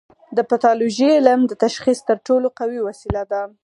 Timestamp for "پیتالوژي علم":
0.49-1.39